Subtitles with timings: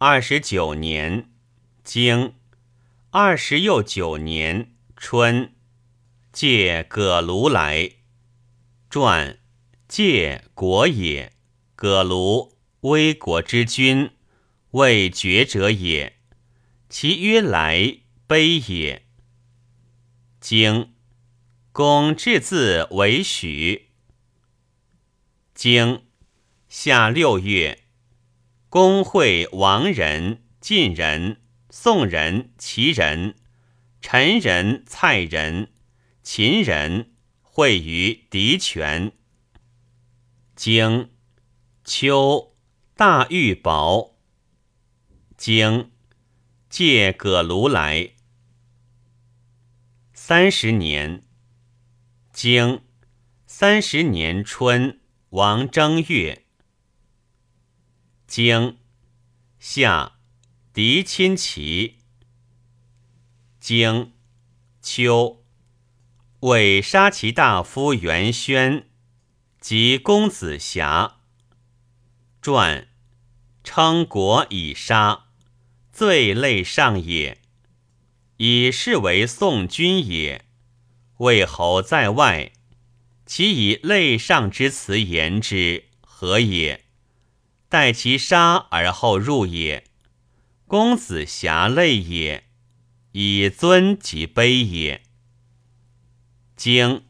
[0.00, 1.28] 二十九年，
[1.82, 2.34] 经
[3.10, 5.52] 二十又九年春，
[6.32, 7.96] 借葛庐来。
[8.88, 9.40] 传
[9.88, 11.32] 借国也，
[11.74, 14.12] 葛庐危国之君，
[14.70, 16.20] 未绝者也。
[16.88, 19.04] 其曰来，悲也。
[20.40, 20.94] 经
[21.72, 23.88] 公至字为许。
[25.56, 26.04] 经
[26.68, 27.87] 夏六月。
[28.70, 31.40] 公会王人、晋人、
[31.70, 33.34] 宋人、齐人、
[34.02, 35.72] 陈人、蔡人、
[36.22, 39.12] 秦人会于狄泉。
[40.54, 41.08] 经
[41.82, 42.54] 秋，
[42.94, 44.18] 大玉宝。
[45.38, 45.90] 经
[46.68, 48.10] 借葛庐来。
[50.12, 51.22] 三十年，
[52.34, 52.82] 经
[53.46, 55.00] 三十年春，
[55.30, 56.44] 王正月。
[58.28, 58.76] 经
[59.58, 60.18] 夏，
[60.74, 61.96] 狄亲齐。
[63.58, 64.12] 经
[64.82, 65.42] 秋，
[66.40, 68.86] 为杀其大夫元宣
[69.58, 71.20] 及公子瑕。
[72.42, 72.88] 传
[73.64, 75.28] 称国以杀，
[75.90, 77.40] 罪类上也。
[78.36, 80.44] 以是为宋君也。
[81.16, 82.52] 魏侯在外，
[83.24, 86.84] 其以类上之辞言之，何也？
[87.68, 89.84] 待其杀而后入也，
[90.66, 92.44] 公子侠类也，
[93.12, 95.02] 以尊及卑也。
[96.56, 97.04] 经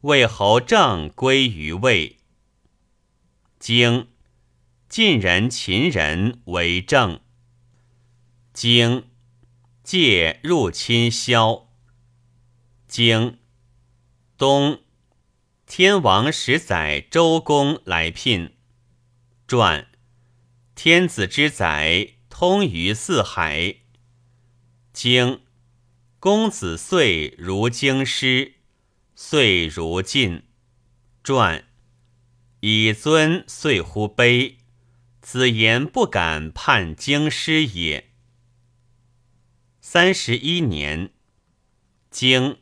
[0.00, 2.16] 魏侯政归于魏。
[3.58, 4.08] 经
[4.88, 7.20] 晋人、秦人为政。
[8.54, 9.08] 经
[9.82, 11.68] 借入侵萧。
[12.86, 13.38] 经
[14.36, 14.80] 东
[15.66, 18.57] 天王十载周公来聘。
[19.48, 19.88] 传
[20.74, 23.76] 天子之载，通于四海。
[24.92, 25.40] 经
[26.20, 28.56] 公子遂如京师，
[29.14, 30.42] 遂如晋。
[31.24, 31.64] 传
[32.60, 34.56] 以尊遂乎卑，
[35.22, 38.10] 子言不敢叛京师也。
[39.80, 41.14] 三十一年，
[42.10, 42.58] 经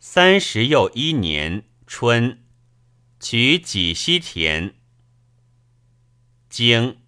[0.00, 2.42] 三十又一年春，
[3.20, 4.81] 取己西田。
[6.52, 7.00] 经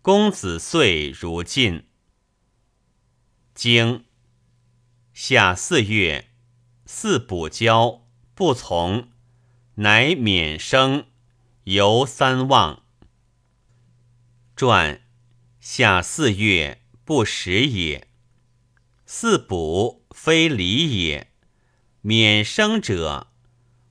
[0.00, 1.86] 公子遂如晋。
[3.54, 4.06] 经
[5.12, 6.30] 夏四月，
[6.86, 9.10] 四补交不从，
[9.74, 11.08] 乃免生，
[11.64, 12.84] 游三望。
[14.56, 15.02] 传
[15.60, 18.08] 夏四月不食也。
[19.04, 21.34] 四补非礼也，
[22.00, 23.30] 免生者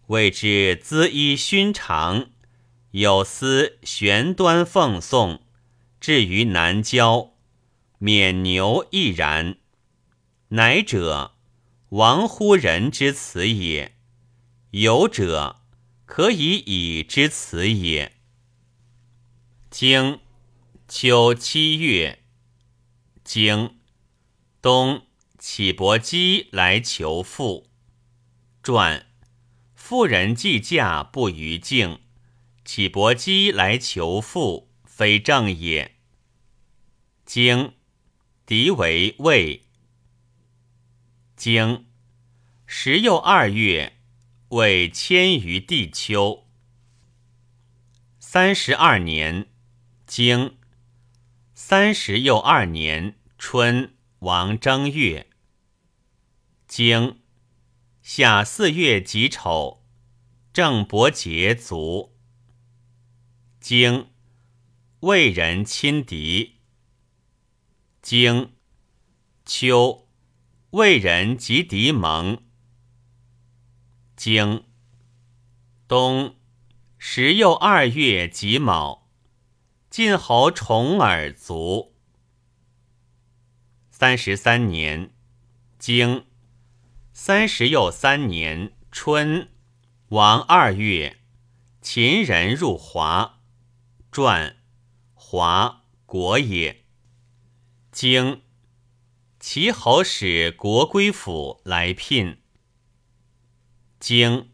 [0.07, 2.31] 谓之滋衣勋长。
[2.91, 5.41] 有司玄端奉送，
[5.99, 7.33] 至于南郊，
[7.97, 9.57] 免牛亦然。
[10.49, 11.35] 乃者
[11.89, 13.93] 王乎人之辞也，
[14.71, 15.61] 有者
[16.05, 18.13] 可以以之辞也。
[19.69, 20.19] 经
[20.87, 22.23] 秋七月，
[23.23, 23.77] 经
[24.61, 25.05] 冬
[25.37, 27.67] 启伯姬来求妇。
[28.63, 29.05] 传
[29.75, 31.99] 妇人既嫁不于境。
[32.67, 35.95] 起伯姬来求父，非正也。
[37.25, 37.75] 经
[38.45, 39.63] 敌为魏。
[41.38, 41.85] 经
[42.66, 44.00] 时又二月，
[44.50, 46.45] 为迁于地丘。
[48.19, 49.47] 三十二年，
[50.05, 50.57] 经
[51.55, 55.29] 三十又二年春，王正月。
[56.67, 57.22] 经
[58.01, 59.85] 夏四月己丑，
[60.51, 62.16] 郑伯节卒。
[63.69, 64.11] 经
[65.01, 66.61] 魏人亲敌。
[68.01, 68.53] 经
[69.44, 70.07] 秋
[70.69, 72.41] 魏人及敌盟。
[74.16, 74.63] 经
[75.85, 76.38] 冬
[76.97, 79.09] 十又二月己卯，
[79.89, 81.93] 晋侯重耳卒。
[83.91, 85.14] 三十三年，
[85.78, 86.25] 经
[87.11, 89.49] 三十又三年春，
[90.08, 91.17] 王二月，
[91.81, 93.36] 秦人入华。
[94.11, 94.57] 传
[95.13, 96.83] 华国也。
[97.91, 98.41] 经
[99.39, 102.39] 齐侯使国归府来聘。
[103.99, 104.49] 经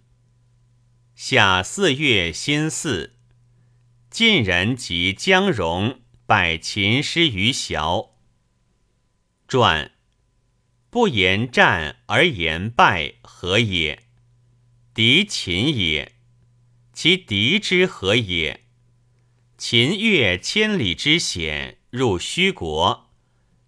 [1.16, 3.12] 夏四月辛巳，
[4.10, 8.12] 晋人及姜戎拜秦师于崤。
[9.48, 9.92] 传
[10.90, 14.04] 不言战而言败，何也？
[14.94, 16.14] 敌秦也，
[16.94, 18.63] 其敌之何也？
[19.66, 23.10] 秦越千里之险，入虚国，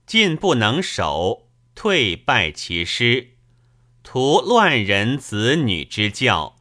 [0.06, 3.30] 进不能守，退败其师，
[4.04, 6.58] 图乱人子女之教，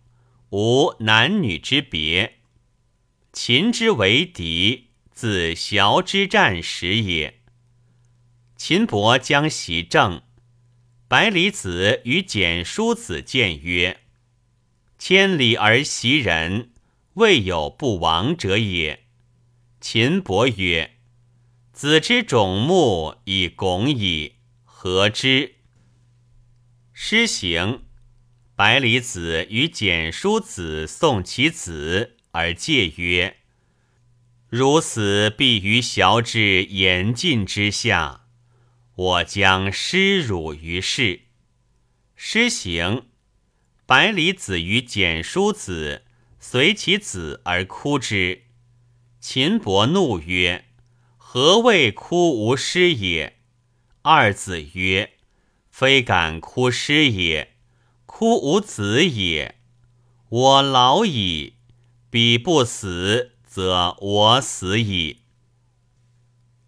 [0.50, 2.34] 无男女之别。
[3.32, 7.40] 秦之为敌，自崤之战始也。
[8.56, 10.22] 秦伯将袭郑，
[11.08, 14.02] 百里子与简叔子谏曰
[14.96, 16.70] ：“千里而袭人，
[17.14, 19.00] 未有不亡者也。”
[19.86, 20.92] 秦伯曰
[21.74, 25.56] ：“子之种木以拱矣，何之？”
[26.94, 27.82] 师行，
[28.56, 33.36] 百里子与简叔子送其子，而戒曰
[34.48, 38.24] ：“如死必于崤之严禁之下，
[38.94, 41.24] 我将失辱于世。”
[42.16, 43.08] 师行，
[43.84, 46.04] 百里子与简叔子
[46.40, 48.43] 随其子而哭之。
[49.26, 50.66] 秦伯怒曰
[51.16, 53.38] ：“何谓哭无师也？”
[54.02, 55.14] 二子曰
[55.72, 57.54] ：“非敢哭师也，
[58.04, 59.54] 哭无子也。
[60.28, 61.54] 我老矣，
[62.10, 65.22] 彼不死，则我死矣。”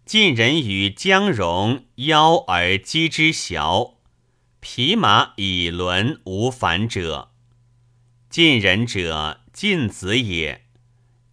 [0.03, 3.97] 晋人与姜戎邀而击之崤，
[4.59, 7.29] 匹马以轮无反者。
[8.31, 10.63] 晋人者，晋子也。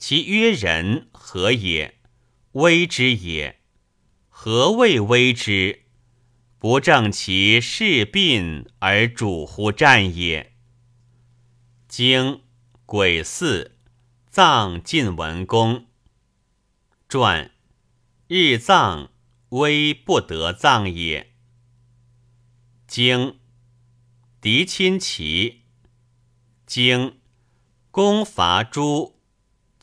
[0.06, 1.98] 其曰人何也？
[2.52, 3.62] 威之也。
[4.28, 5.84] 何谓威之？
[6.58, 10.52] 不正其事病而主乎战也。
[11.88, 12.42] 经
[12.84, 13.70] 癸巳，
[14.28, 15.86] 葬晋文公。
[17.08, 17.52] 传
[18.28, 19.10] 日葬，
[19.48, 21.32] 威不得葬也。
[22.86, 23.38] 经
[24.42, 25.62] 狄亲齐。
[26.66, 27.20] 经
[27.90, 29.14] 公伐诸。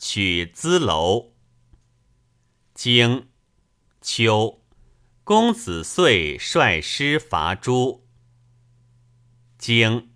[0.04, 1.32] 取资楼。
[2.74, 3.28] 经
[4.00, 4.64] 秋，
[5.22, 8.04] 公子遂率师伐诸。
[9.56, 10.12] 经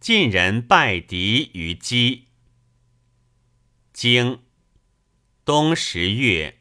[0.00, 2.26] 晋人败敌于姬。
[3.92, 4.42] 经
[5.44, 6.60] 冬十月，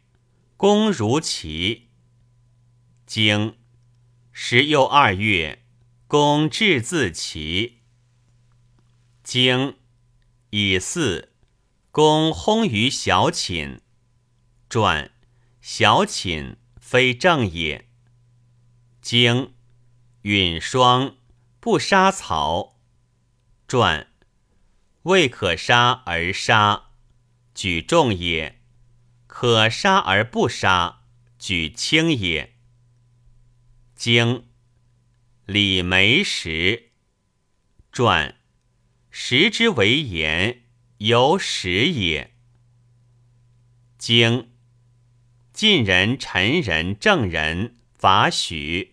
[0.55, 1.89] 公如齐。
[3.07, 3.57] 经
[4.31, 5.65] 十又二月，
[6.05, 7.79] 公至自齐。
[9.23, 9.79] 经
[10.51, 11.32] 乙巳。
[11.93, 13.79] 公薨于小寝，
[14.67, 15.11] 传
[15.61, 17.87] 小寝非正也。
[18.99, 19.53] 经
[20.23, 21.17] 允霜
[21.59, 22.79] 不杀草，
[23.67, 24.11] 传
[25.03, 26.85] 未可杀而杀，
[27.53, 28.55] 举重也；
[29.27, 31.03] 可杀而不杀，
[31.37, 32.55] 举轻也。
[33.95, 34.47] 经
[35.45, 36.89] 李梅石，
[37.91, 38.35] 传
[39.11, 40.62] 食之为言。
[41.03, 42.31] 有始也。
[43.97, 44.51] 经
[45.51, 48.92] 晋人、陈人、郑人伐许。